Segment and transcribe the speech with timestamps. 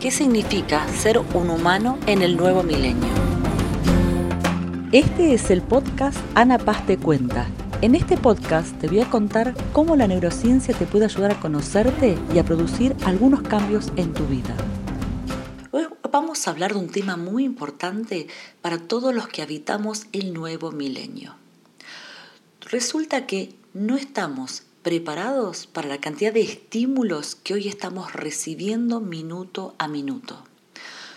[0.00, 3.10] ¿Qué significa ser un humano en el nuevo milenio?
[4.92, 7.46] Este es el podcast Ana Paz te cuenta.
[7.82, 12.16] En este podcast te voy a contar cómo la neurociencia te puede ayudar a conocerte
[12.34, 14.56] y a producir algunos cambios en tu vida.
[15.70, 18.26] Hoy vamos a hablar de un tema muy importante
[18.62, 21.34] para todos los que habitamos el nuevo milenio.
[22.70, 29.74] Resulta que no estamos preparados para la cantidad de estímulos que hoy estamos recibiendo minuto
[29.78, 30.44] a minuto.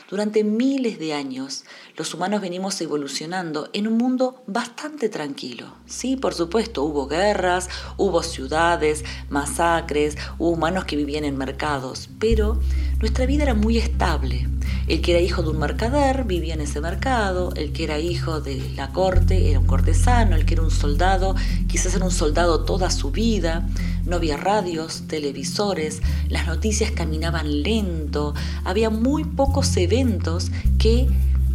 [0.09, 1.63] Durante miles de años,
[1.95, 5.73] los humanos venimos evolucionando en un mundo bastante tranquilo.
[5.87, 12.59] Sí, por supuesto, hubo guerras, hubo ciudades, masacres, hubo humanos que vivían en mercados, pero
[12.99, 14.47] nuestra vida era muy estable.
[14.87, 18.41] El que era hijo de un mercader vivía en ese mercado, el que era hijo
[18.41, 21.35] de la corte era un cortesano, el que era un soldado
[21.67, 23.67] quizás era un soldado toda su vida,
[24.05, 31.07] no había radios, televisores, las noticias caminaban lento, había muy pocos eventos que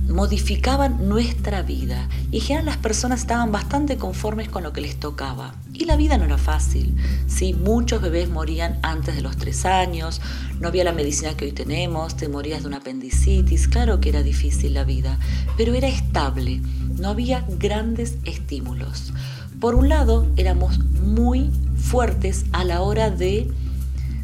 [0.09, 5.55] modificaban nuestra vida y en las personas estaban bastante conformes con lo que les tocaba.
[5.75, 6.97] Y la vida no era fácil.
[7.27, 10.21] Sí, muchos bebés morían antes de los tres años,
[10.61, 14.23] no había la medicina que hoy tenemos, te morías de una apendicitis, claro que era
[14.23, 15.19] difícil la vida,
[15.57, 16.61] pero era estable,
[16.99, 19.13] no había grandes estímulos.
[19.61, 23.51] Por un lado, éramos muy fuertes a la hora de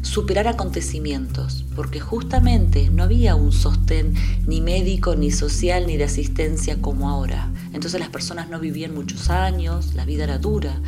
[0.05, 4.13] superar acontecimientos, porque justamente no había un sostén
[4.45, 7.51] ni médico, ni social, ni de asistencia como ahora.
[7.73, 10.79] Entonces las personas no vivían muchos años, la vida era dura,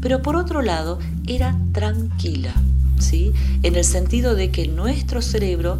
[0.00, 2.52] pero por otro lado era tranquila,
[2.98, 3.32] ¿sí?
[3.62, 5.78] En el sentido de que nuestro cerebro,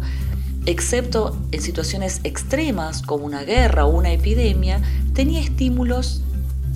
[0.65, 4.81] excepto en situaciones extremas como una guerra o una epidemia,
[5.13, 6.21] tenía estímulos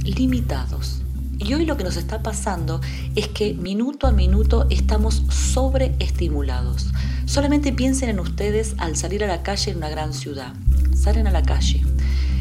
[0.04, 1.02] limitados.
[1.40, 2.82] Y hoy lo que nos está pasando
[3.16, 6.92] es que minuto a minuto estamos sobreestimulados.
[7.26, 10.54] Solamente piensen en ustedes al salir a la calle en una gran ciudad.
[10.94, 11.82] Salen a la calle.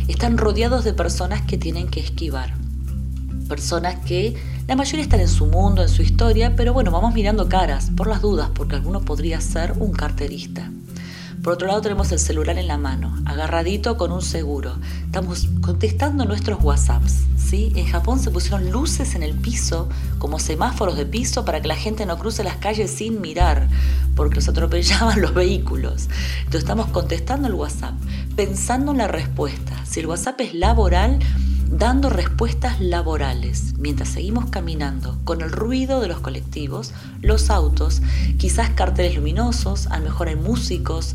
[0.08, 2.54] Están rodeados de personas que tienen que esquivar.
[3.48, 7.48] Personas que la mayoría están en su mundo, en su historia, pero bueno, vamos mirando
[7.48, 10.70] caras por las dudas, porque alguno podría ser un carterista.
[11.42, 14.76] Por otro lado tenemos el celular en la mano, agarradito con un seguro.
[15.04, 17.24] Estamos contestando nuestros WhatsApps.
[17.36, 17.72] ¿sí?
[17.76, 19.88] En Japón se pusieron luces en el piso,
[20.18, 23.68] como semáforos de piso, para que la gente no cruce las calles sin mirar,
[24.16, 26.08] porque los atropellaban los vehículos.
[26.38, 27.94] Entonces estamos contestando el WhatsApp,
[28.36, 29.84] pensando en la respuesta.
[29.86, 31.20] Si el WhatsApp es laboral,
[31.70, 38.02] dando respuestas laborales mientras seguimos caminando con el ruido de los colectivos, los autos,
[38.38, 41.14] quizás carteles luminosos, a lo mejor hay músicos,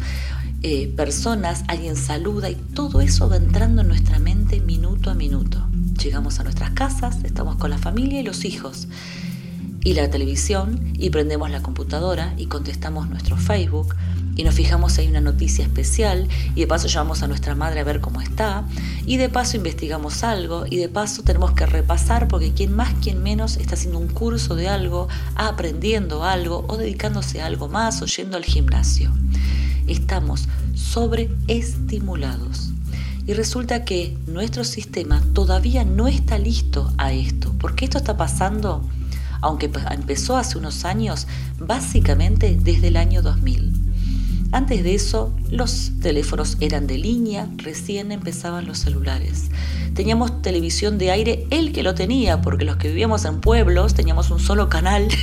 [0.62, 5.68] eh, personas, alguien saluda y todo eso va entrando en nuestra mente minuto a minuto.
[6.02, 8.88] Llegamos a nuestras casas, estamos con la familia y los hijos
[9.84, 13.96] y la televisión y prendemos la computadora y contestamos nuestro Facebook
[14.35, 17.83] y nos fijamos hay una noticia especial y de paso llamamos a nuestra madre a
[17.83, 18.66] ver cómo está
[19.05, 23.22] y de paso investigamos algo y de paso tenemos que repasar porque quien más, quien
[23.22, 28.05] menos está haciendo un curso de algo, aprendiendo algo o dedicándose a algo más o
[28.05, 29.11] yendo al gimnasio.
[29.88, 32.72] Estamos sobreestimulados.
[33.25, 38.85] Y resulta que nuestro sistema todavía no está listo a esto, porque esto está pasando,
[39.39, 41.27] aunque empezó hace unos años,
[41.57, 43.72] básicamente desde el año 2000.
[44.53, 49.50] Antes de eso, los teléfonos eran de línea, recién empezaban los celulares.
[49.96, 54.30] Teníamos televisión de aire, el que lo tenía, porque los que vivíamos en pueblos teníamos
[54.30, 55.08] un solo canal.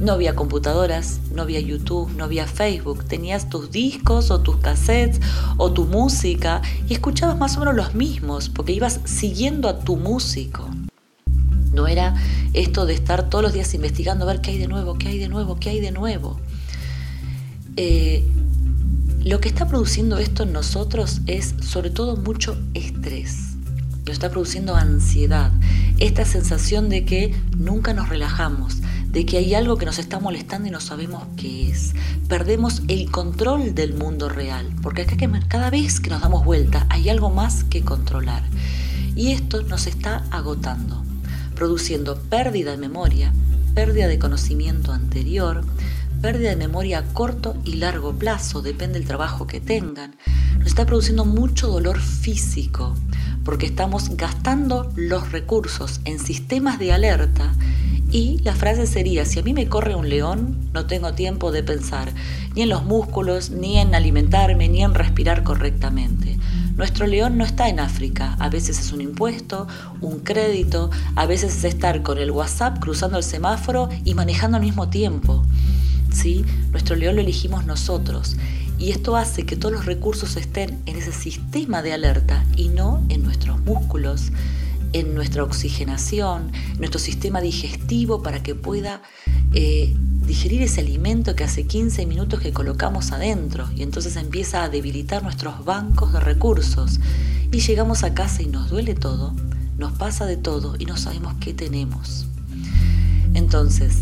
[0.00, 3.04] No había computadoras, no había YouTube, no había Facebook.
[3.04, 5.20] Tenías tus discos o tus cassettes
[5.58, 9.96] o tu música y escuchabas más o menos los mismos porque ibas siguiendo a tu
[9.96, 10.68] músico.
[11.72, 12.16] No era
[12.52, 15.18] esto de estar todos los días investigando a ver qué hay de nuevo, qué hay
[15.18, 16.40] de nuevo, qué hay de nuevo.
[17.76, 18.24] Eh,
[19.24, 23.52] lo que está produciendo esto en nosotros es sobre todo mucho estrés.
[24.04, 25.52] Lo está produciendo ansiedad,
[25.98, 28.78] esta sensación de que nunca nos relajamos,
[29.08, 31.94] de que hay algo que nos está molestando y no sabemos qué es.
[32.28, 35.16] Perdemos el control del mundo real, porque acá
[35.48, 38.42] cada vez que nos damos vuelta hay algo más que controlar.
[39.14, 41.04] Y esto nos está agotando,
[41.54, 43.32] produciendo pérdida de memoria,
[43.74, 45.64] pérdida de conocimiento anterior,
[46.22, 50.14] pérdida de memoria a corto y largo plazo, depende del trabajo que tengan,
[50.56, 52.94] nos está produciendo mucho dolor físico,
[53.44, 57.52] porque estamos gastando los recursos en sistemas de alerta
[58.12, 61.64] y la frase sería, si a mí me corre un león, no tengo tiempo de
[61.64, 62.12] pensar
[62.54, 66.38] ni en los músculos, ni en alimentarme, ni en respirar correctamente.
[66.76, 69.66] Nuestro león no está en África, a veces es un impuesto,
[70.00, 74.62] un crédito, a veces es estar con el WhatsApp cruzando el semáforo y manejando al
[74.62, 75.42] mismo tiempo.
[76.12, 76.44] ¿Sí?
[76.70, 78.36] Nuestro león lo elegimos nosotros.
[78.78, 83.04] Y esto hace que todos los recursos estén en ese sistema de alerta y no
[83.08, 84.32] en nuestros músculos,
[84.92, 89.02] en nuestra oxigenación, nuestro sistema digestivo para que pueda
[89.54, 89.94] eh,
[90.26, 95.22] digerir ese alimento que hace 15 minutos que colocamos adentro y entonces empieza a debilitar
[95.22, 97.00] nuestros bancos de recursos
[97.50, 99.34] y llegamos a casa y nos duele todo,
[99.78, 102.26] nos pasa de todo y no sabemos qué tenemos.
[103.34, 103.96] Entonces,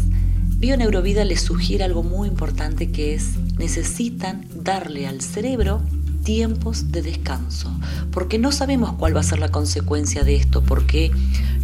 [0.60, 5.80] Bioneurovida les sugiere algo muy importante que es necesitan darle al cerebro
[6.22, 7.74] tiempos de descanso,
[8.12, 11.12] porque no sabemos cuál va a ser la consecuencia de esto, porque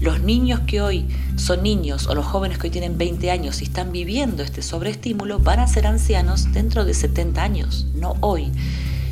[0.01, 1.07] los niños que hoy
[1.37, 5.41] son niños o los jóvenes que hoy tienen 20 años y están viviendo este sobreestímulo
[5.41, 8.51] van a ser ancianos dentro de 70 años, no hoy.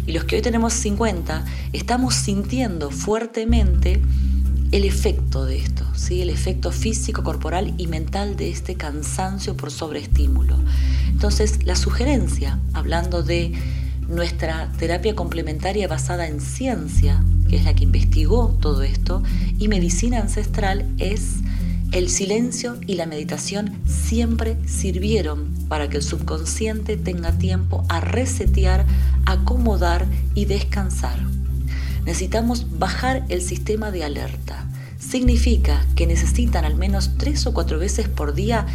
[0.06, 1.44] Y los que hoy tenemos 50
[1.74, 4.00] estamos sintiendo fuertemente
[4.74, 6.20] el efecto de esto, ¿sí?
[6.20, 10.58] el efecto físico, corporal y mental de este cansancio por sobreestímulo.
[11.10, 13.52] Entonces, la sugerencia, hablando de
[14.08, 19.22] nuestra terapia complementaria basada en ciencia, que es la que investigó todo esto,
[19.60, 21.36] y medicina ancestral es
[21.92, 28.84] el silencio y la meditación siempre sirvieron para que el subconsciente tenga tiempo a resetear,
[29.24, 31.20] acomodar y descansar.
[32.04, 34.66] Necesitamos bajar el sistema de alerta.
[34.98, 38.66] Significa que necesitan al menos tres o cuatro veces por día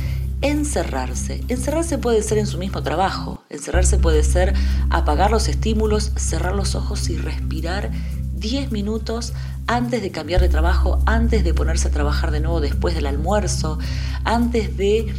[0.41, 1.43] encerrarse.
[1.47, 4.53] Encerrarse puede ser en su mismo trabajo, encerrarse puede ser
[4.89, 7.91] apagar los estímulos, cerrar los ojos y respirar
[8.39, 9.33] 10 minutos
[9.67, 13.77] antes de cambiar de trabajo, antes de ponerse a trabajar de nuevo después del almuerzo,
[14.23, 15.13] antes de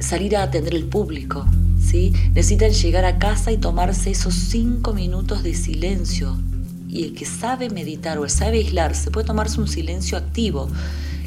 [0.00, 1.46] salir a atender el público.
[1.80, 2.12] ¿sí?
[2.34, 6.38] Necesitan llegar a casa y tomarse esos 5 minutos de silencio.
[6.94, 10.70] Y el que sabe meditar o el sabe aislarse puede tomarse un silencio activo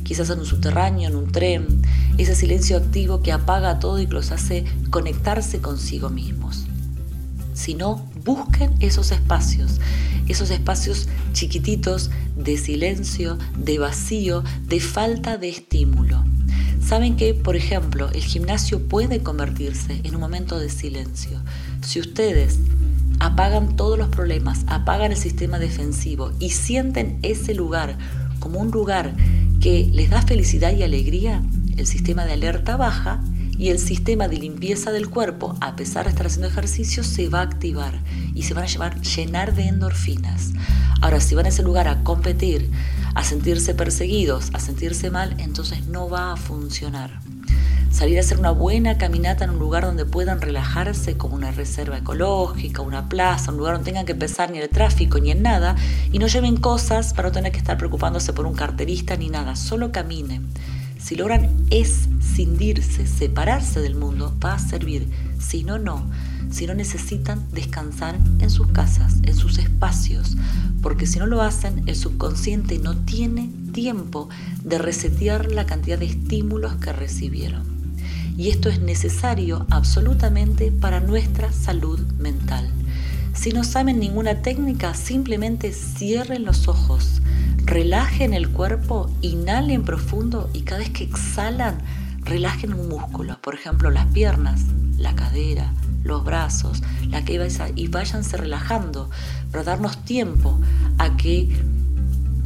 [0.07, 1.81] quizás en un subterráneo, en un tren,
[2.17, 6.65] ese silencio activo que apaga todo y que los hace conectarse consigo mismos.
[7.53, 9.81] Si no, busquen esos espacios,
[10.29, 16.23] esos espacios chiquititos de silencio, de vacío, de falta de estímulo.
[16.81, 21.41] Saben que, por ejemplo, el gimnasio puede convertirse en un momento de silencio.
[21.81, 22.59] Si ustedes
[23.19, 27.97] apagan todos los problemas, apagan el sistema defensivo y sienten ese lugar
[28.39, 29.15] como un lugar
[29.61, 31.43] que les da felicidad y alegría,
[31.77, 33.23] el sistema de alerta baja
[33.57, 37.39] y el sistema de limpieza del cuerpo, a pesar de estar haciendo ejercicio, se va
[37.39, 37.99] a activar
[38.35, 40.53] y se van a llevar, llenar de endorfinas.
[41.01, 42.69] Ahora, si van a ese lugar a competir,
[43.15, 47.19] a sentirse perseguidos, a sentirse mal, entonces no va a funcionar
[47.97, 51.97] salir a hacer una buena caminata en un lugar donde puedan relajarse, como una reserva
[51.97, 55.41] ecológica, una plaza, un lugar donde tengan que pensar ni en el tráfico ni en
[55.41, 55.75] nada,
[56.11, 59.55] y no lleven cosas para no tener que estar preocupándose por un carterista ni nada,
[59.55, 60.45] solo caminen.
[60.99, 65.09] Si logran escindirse, separarse del mundo, va a servir.
[65.39, 66.07] Si no, no.
[66.51, 70.37] Si no necesitan descansar en sus casas, en sus espacios,
[70.83, 74.29] porque si no lo hacen, el subconsciente no tiene tiempo
[74.63, 77.76] de resetear la cantidad de estímulos que recibieron
[78.37, 82.69] y esto es necesario absolutamente para nuestra salud mental.
[83.33, 87.21] Si no saben ninguna técnica, simplemente cierren los ojos,
[87.65, 91.79] relajen el cuerpo, inhalen profundo y cada vez que exhalan,
[92.23, 94.61] relajen un músculo, por ejemplo las piernas,
[94.97, 95.73] la cadera,
[96.03, 97.33] los brazos, la que
[97.75, 99.09] y váyanse relajando
[99.51, 100.59] para darnos tiempo
[100.99, 101.49] a que,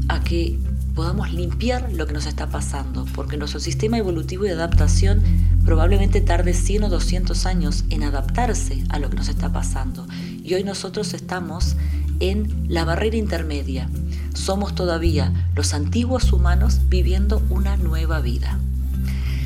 [0.08, 0.58] a que
[0.96, 5.22] podamos limpiar lo que nos está pasando, porque nuestro sistema evolutivo y de adaptación
[5.66, 10.08] probablemente tarde 100 o 200 años en adaptarse a lo que nos está pasando.
[10.44, 11.76] Y hoy nosotros estamos
[12.20, 13.90] en la barrera intermedia.
[14.34, 18.60] Somos todavía los antiguos humanos viviendo una nueva vida.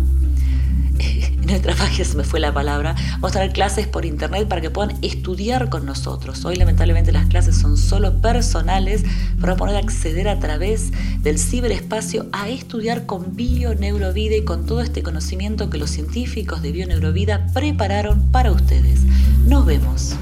[1.01, 4.61] en nuestra página se me fue la palabra, vamos a tener clases por internet para
[4.61, 6.45] que puedan estudiar con nosotros.
[6.45, 9.03] Hoy lamentablemente las clases son solo personales,
[9.41, 14.67] pero vamos a poder acceder a través del ciberespacio a estudiar con Bio-Neurovida y con
[14.67, 19.01] todo este conocimiento que los científicos de Bio-Neurovida prepararon para ustedes.
[19.47, 20.17] Nos vemos.